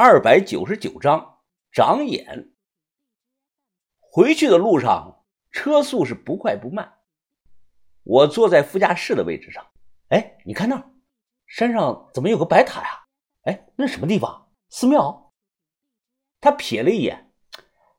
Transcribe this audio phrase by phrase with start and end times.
[0.00, 1.40] 二百九十九章
[1.72, 2.52] 长眼。
[3.98, 7.00] 回去的路上，车速是不快不慢。
[8.04, 9.66] 我坐在副驾驶的位置上。
[10.10, 10.88] 哎，你看那儿，
[11.48, 13.06] 山上怎么有个白塔呀？
[13.42, 14.52] 哎，那什么地方？
[14.68, 15.32] 寺庙？
[16.40, 17.32] 他瞥了一眼，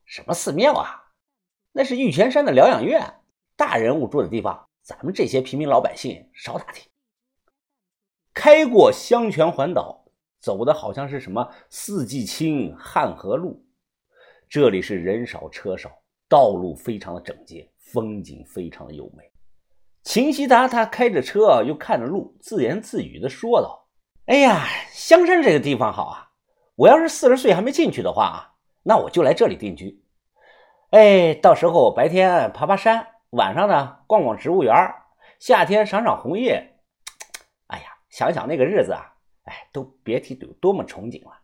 [0.05, 1.11] 什么寺庙啊？
[1.73, 3.20] 那是玉泉山的疗养院，
[3.57, 6.89] 大人物住的地方，咱们这些平民老百姓少打听。
[8.34, 9.98] 开过香泉环岛。
[10.40, 13.61] 走的好像是什么四季青、汉河路，
[14.50, 15.92] 这里是人少车少，
[16.28, 19.30] 道路非常的整洁，风景非常的优美。
[20.04, 23.86] 秦希达他开着车，又看着路，自言自语的说道
[24.28, 26.32] ：“哎呀，香山这个地方好啊！
[26.75, 30.02] 我要是四十岁还没进去的话啊，那我就来这里定居。
[30.92, 34.73] 哎，到时候白天爬爬山，晚上呢逛逛植物园，
[35.38, 36.80] 夏天赏赏红叶。
[37.67, 39.14] 哎呀，想想那个日子啊！”
[39.50, 41.39] 哎，都别提有多么憧憬了。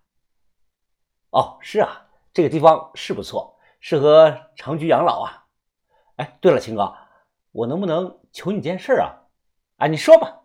[1.32, 5.47] 哦，是啊，这个地方是不错，适合长居养老啊。
[6.17, 6.95] 哎，对了，秦哥，
[7.52, 9.25] 我能不能求你件事啊？
[9.78, 10.44] 啊，你说吧。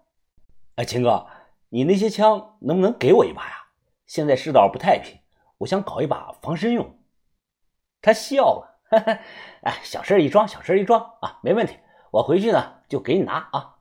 [0.76, 1.26] 哎，秦哥，
[1.68, 3.66] 你那些枪能不能给我一把呀？
[4.06, 5.20] 现在世道不太平，
[5.58, 6.98] 我想搞一把防身用。
[8.00, 8.80] 他笑了，
[9.62, 11.78] 哎，小事一桩，小事一桩啊，没问题。
[12.10, 13.76] 我回去呢就给你拿啊。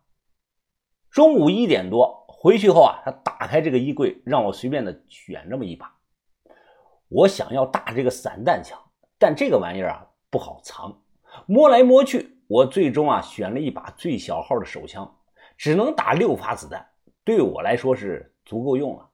[1.09, 2.18] 中午一点多。
[2.41, 5.93] 回去后啊，他打开这个衣柜，让我随便的选这么一把。
[7.09, 8.79] 我想要大这个散弹枪，
[9.17, 11.01] 但这个玩意儿啊不好藏。
[11.47, 15.17] 摸来摸去，我最终啊选了一把最小号的手枪，
[15.57, 16.87] 只能打六发子弹，
[17.25, 19.09] 对我来说是足够用了。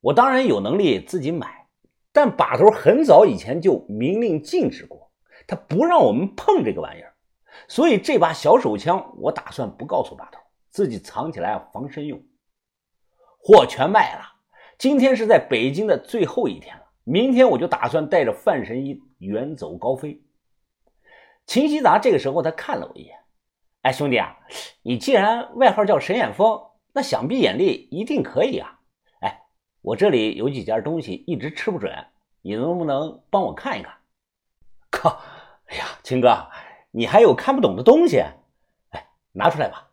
[0.00, 1.66] 我当然有能力自己买，
[2.12, 5.12] 但把头很早以前就明令禁止过，
[5.46, 7.14] 他不让我们碰这个玩意儿。
[7.68, 10.39] 所以这把小手枪，我打算不告诉把头。
[10.70, 12.22] 自己藏起来防身用，
[13.38, 14.22] 货全卖了。
[14.78, 20.22] 今天是在北京的最后一天了，明天我就打算带着范神医远走高飞。
[21.44, 23.18] 秦希达这个时候他看了我一眼，
[23.82, 24.38] 哎，兄弟啊，
[24.82, 28.78] 你既然外号叫神眼风，那想必眼力一定可以啊。
[29.20, 29.42] 哎，
[29.82, 31.92] 我这里有几件东西一直吃不准，
[32.42, 33.92] 你能不能帮我看一看？
[34.90, 35.20] 靠，
[35.66, 36.48] 哎呀，秦哥，
[36.92, 38.18] 你还有看不懂的东西？
[38.90, 39.89] 哎，拿出来吧。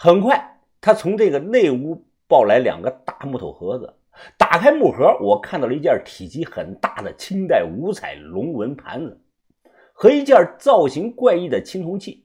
[0.00, 3.92] 很快，他从这个内屋抱来两个大木头盒子，
[4.38, 9.20] 打开木盒，我看到了一件体积很大的清代五彩龙纹盘子，
[9.92, 12.24] 和一件造型怪异的青铜器。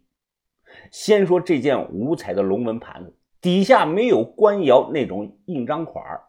[0.92, 6.22] 先说这件五彩的龙纹盘子，底下没有官窑那种印章款儿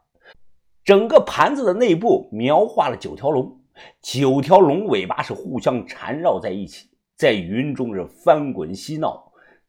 [0.83, 3.61] 整个盘子的内部描画了九条龙，
[4.01, 6.89] 九条龙尾巴是互相缠绕在一起，
[7.19, 9.24] 在云中是翻滚嬉闹。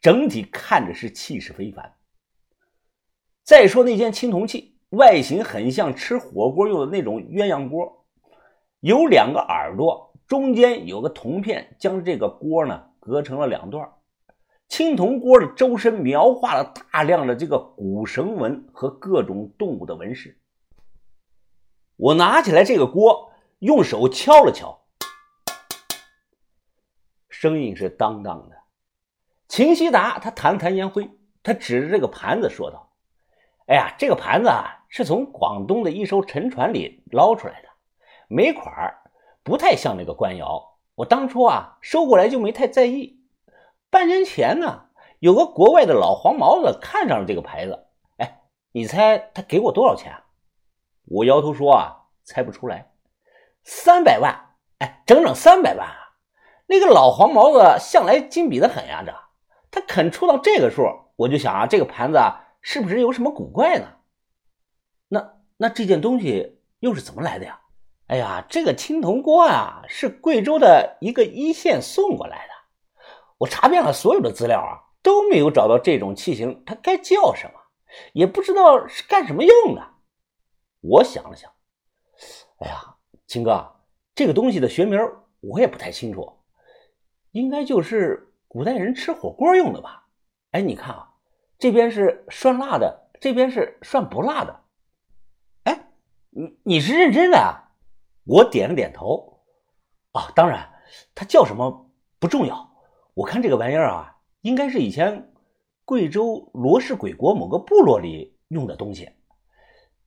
[0.06, 1.96] 整体看着是气势非凡。
[3.44, 8.06] 再说那件青铜器，外形很像吃火锅用的那种鸳鸯锅，
[8.82, 13.92] 有两个耳朵，中间有个铜片将这个锅呢隔成了两段。
[14.68, 20.40] 青铜锅的周身描画了大量的这个古绳纹和各种动物的纹饰。
[21.96, 24.86] 我拿起来这个锅，用手敲了敲，
[27.28, 28.65] 声音是当当的。
[29.56, 31.10] 秦希达他弹了弹烟灰，
[31.42, 32.92] 他指着这个盘子说道
[33.72, 37.70] ：“哎呀，这个盘子啊，是从广东的一艘沉船里捞出来的，
[38.28, 38.94] 每款
[39.44, 40.76] 不太像那个官窑。
[40.96, 43.22] 我当初啊收过来就没太在意。
[43.90, 44.88] 半年前呢，
[45.20, 48.42] 有个国外的老黄毛子看上了这个牌子，哎，
[48.74, 50.12] 你猜他给我多少钱？
[51.06, 51.96] 我摇头说啊，
[52.26, 52.92] 猜不出来。
[53.64, 54.38] 三百万，
[54.80, 56.12] 哎，整整三百万啊！
[56.66, 59.16] 那个老黄毛子向来精比的很呀，这。”
[59.76, 60.84] 他肯出到这个数，
[61.18, 63.86] 我就想啊，这个盘子啊，是不是有什么古怪呢？
[65.10, 67.60] 那那这件东西又是怎么来的呀？
[68.08, 72.54] 哎呀，这个青铜锅啊，是贵州的一个一线送过来的。
[73.38, 77.60] 我查遍了所有的资料啊，都没有找到这种器型，它该叫什么，
[78.14, 79.86] 也不知道是干什么用的。
[80.80, 81.52] 我想了想，
[82.60, 82.96] 哎呀，
[83.28, 83.76] 秦哥，
[84.16, 84.98] 这个东西的学名
[85.42, 86.32] 我也不太清楚，
[87.32, 88.32] 应该就是。
[88.56, 90.08] 古代人吃火锅用的吧？
[90.52, 91.12] 哎，你看啊，
[91.60, 94.62] 这边是涮辣的，这边是涮不辣的。
[95.66, 95.92] 哎，
[96.30, 97.76] 你你是认真的啊？
[98.24, 99.44] 我点了点头。
[100.14, 100.72] 啊，当然，
[101.14, 102.78] 它叫什么不重要。
[103.14, 105.34] 我看这个玩意儿啊，应该是以前
[105.84, 109.12] 贵州罗氏鬼国某个部落里用的东西，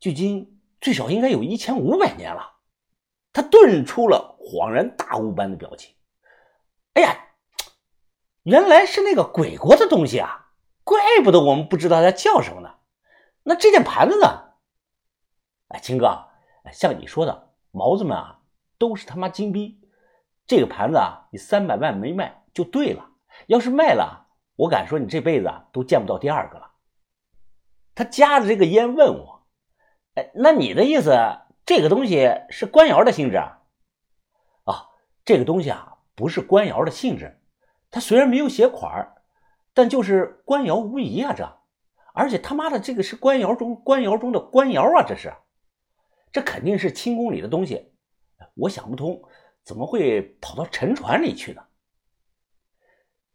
[0.00, 2.50] 距今最少应该有一千五百年了。
[3.30, 5.94] 他顿出了恍然大悟般的表情。
[6.94, 7.26] 哎呀！
[8.48, 10.52] 原来是那个鬼国的东西啊，
[10.82, 12.76] 怪不得我们不知道它叫什么呢。
[13.42, 14.54] 那这件盘子呢？
[15.68, 16.28] 哎，秦哥，
[16.72, 18.40] 像你说的，毛子们啊，
[18.78, 19.86] 都是他妈金逼。
[20.46, 23.10] 这个盘子啊，你三百万没卖就对了。
[23.48, 26.70] 要是卖了，我敢说你这辈子啊都见不到第二个了。
[27.94, 29.46] 他夹着这个烟问我
[30.16, 31.14] ：“哎，那你的意思，
[31.66, 33.58] 这个东西是官窑的性质啊？”
[34.64, 34.88] 啊，
[35.26, 37.34] 这个东西啊，不是官窑的性质。
[37.90, 39.14] 他虽然没有写款，
[39.72, 41.32] 但就是官窑无疑啊！
[41.32, 41.58] 这，
[42.12, 45.02] 而且他妈的这个是官窑中官窑中的官窑啊！
[45.06, 45.32] 这是，
[46.30, 47.92] 这肯定是清宫里的东西。
[48.54, 49.22] 我想不通，
[49.64, 51.62] 怎么会跑到沉船里去呢？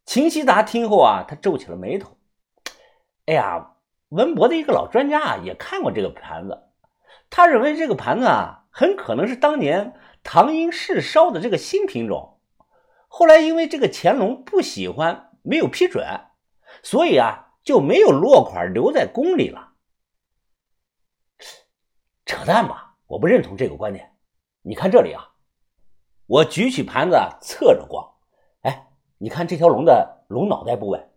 [0.06, 2.18] 秦希达听后啊，他皱起了眉头。
[3.26, 3.78] 哎呀，
[4.10, 6.62] 文博的一个老专家啊，也看过这个盘子，
[7.30, 12.33] 他认为这个盘子啊，很可能是当年唐英试烧的这个新品种。
[13.16, 16.04] 后来因为这个乾隆不喜欢，没有批准，
[16.82, 19.74] 所以啊，就没有落款留在宫里了。
[22.26, 22.96] 扯淡吧？
[23.06, 24.18] 我不认同这个观点。
[24.64, 25.30] 你看这里啊，
[26.26, 28.04] 我举起盘子侧着光。
[28.64, 28.88] 哎
[29.20, 31.08] 你看这条龙的龙脑袋部位，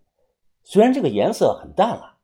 [0.65, 2.19] 虽然这个颜色很淡了，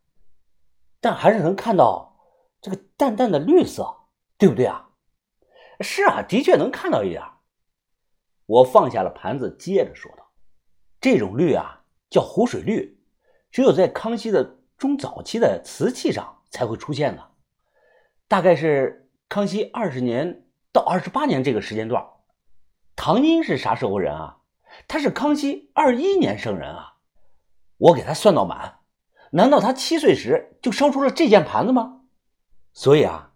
[1.00, 2.14] 但还是能看到
[2.60, 3.90] 这个淡淡的绿色，
[4.36, 4.90] 对不对啊？
[5.80, 7.22] 是啊，的确能看到一点。
[8.47, 10.31] 我放下了盘子，接着说道
[11.00, 12.99] ：“这种绿啊，叫湖水绿，
[13.50, 17.31] 只有在康熙的中早期的瓷器上才会出现的，
[18.29, 22.05] 大概是康熙二十年到二十八年这个时间段。
[22.97, 24.39] 唐英是啥时候人啊？”
[24.89, 26.94] 他是康熙二一年生人啊，
[27.77, 28.79] 我给他算到满，
[29.33, 32.00] 难道他七岁时就烧出了这件盘子吗？
[32.73, 33.35] 所以啊，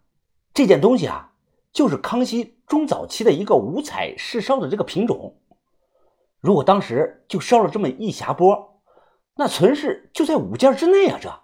[0.51, 1.33] 这件东西啊，
[1.77, 5.39] 就是康熙中早期的一个五彩试烧的这个品种。
[6.39, 8.81] 如果当时就烧了这么一匣钵，
[9.35, 11.19] 那存世就在五件之内啊！
[11.21, 11.39] 这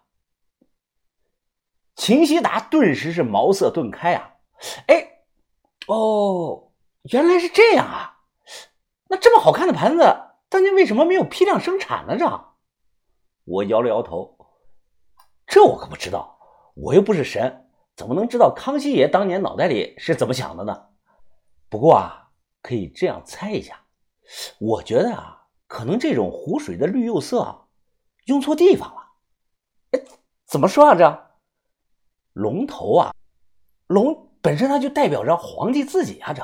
[1.93, 4.33] 秦希达顿时是茅塞顿开啊！
[4.87, 5.19] 哎，
[5.85, 6.71] 哦，
[7.11, 8.17] 原来是这样啊！
[9.09, 10.03] 那这么好看的盘子，
[10.49, 12.17] 当年为什么没有批量生产呢？
[12.17, 12.25] 这，
[13.43, 14.35] 我摇了摇头，
[15.45, 16.39] 这我可不知道，
[16.73, 17.62] 我又不是神，
[17.95, 20.85] 怎么能知道康熙爷当年脑袋里是怎么想的呢？
[21.69, 22.29] 不过啊，
[22.61, 23.85] 可以这样猜一下，
[24.59, 27.67] 我觉得啊，可能这种湖水的绿釉色
[28.25, 29.01] 用错地方了。
[29.91, 30.01] 哎，
[30.45, 30.95] 怎么说啊？
[30.95, 31.31] 这
[32.33, 33.13] 龙头啊，
[33.87, 36.43] 龙本身它就代表着皇帝自己啊，这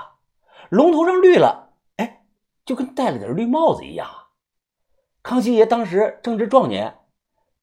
[0.70, 1.74] 龙头上绿了。
[1.98, 2.26] 哎
[2.64, 4.08] 就跟戴了点绿帽子一样。
[5.24, 7.00] 康熙爷当时正值壮年，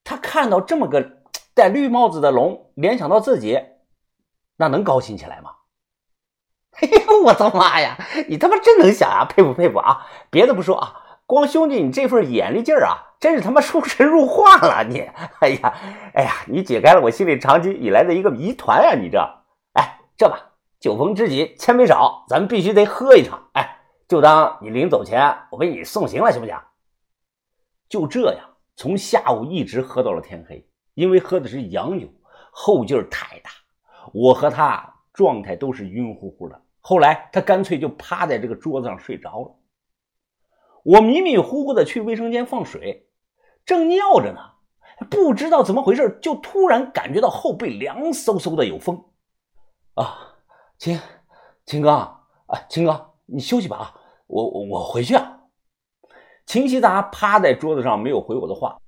[0.03, 1.23] 他看到这么个
[1.53, 3.57] 戴绿帽子的龙，联想到自己，
[4.57, 5.51] 那能高兴起来吗？
[6.81, 7.97] 哎呦，我的妈呀！
[8.27, 10.05] 你他妈真能想啊，佩服佩服啊！
[10.29, 14.99] 别的不说啊，光兄弟你这份眼力劲儿啊，真是他妈出神入化了你！
[15.39, 15.73] 哎呀，
[16.13, 18.93] 哎呀，你解开了我心里长期以来的一个谜团啊！
[18.93, 19.17] 你这，
[19.73, 23.75] 哎，这吧，酒逢知己千杯少，咱们必须得喝一场，哎。
[24.07, 26.55] 就当你临走前我为你送行了，行不行？
[27.89, 30.65] 就这样，从下午一直喝到了天黑。
[30.93, 32.07] 因为喝的是洋酒，
[32.51, 33.51] 后劲儿太大，
[34.13, 36.61] 我和他状态都是晕乎乎的。
[36.79, 39.55] 后来他干脆就趴在这个桌子上睡着了。
[40.83, 43.09] 我迷迷糊糊的去卫生间放水，
[43.65, 44.39] 正尿着呢，
[45.09, 49.03] 不知道怎么回事，就突然感觉到后背凉飕飕的，有风。
[49.95, 50.35] 啊，
[50.77, 50.99] 秦，
[51.65, 52.21] 秦哥啊，
[52.69, 53.15] 秦哥。
[53.25, 53.93] 你休息吧啊，
[54.27, 55.41] 我我我回去啊。
[56.45, 58.79] 秦希达趴在桌子上没有回我的话，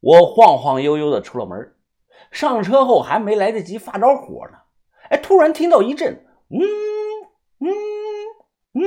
[0.00, 1.75] 我晃晃悠悠的出了门。
[2.30, 4.58] 上车后还没来得及发着火呢，
[5.10, 6.60] 哎，突然听到一阵嗯
[7.60, 7.68] 嗯
[8.74, 8.82] 嗯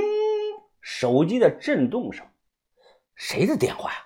[0.81, 2.25] 手机的震动声，
[3.15, 3.97] 谁的电话呀？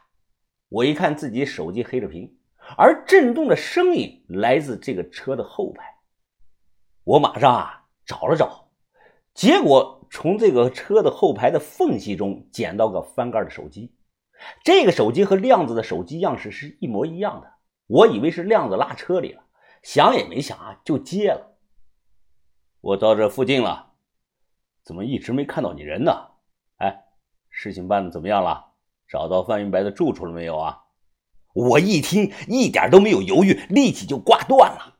[0.70, 2.38] 我一看自己手机黑着屏，
[2.78, 5.84] 而震动的声音来自这个车的后排。
[7.04, 8.70] 我马上啊找了找，
[9.34, 10.00] 结果。
[10.16, 13.96] 从这个车的后排的缝隙中捡到个翻盖的手机，
[14.64, 17.53] 这个手机和亮子的手机样式是一模一样的。
[17.88, 19.44] 我以为是亮子拉车里了，
[19.82, 21.58] 想也没想啊，就接了。
[22.82, 23.94] 我到这附近了，
[24.84, 26.12] 怎么一直没看到你人呢？
[26.78, 27.06] 哎，
[27.50, 28.74] 事情办的怎么样了？
[29.08, 30.80] 找到范云白的住处了没有啊？
[31.54, 34.93] 我一听，一点都没有犹豫，立即就挂断了。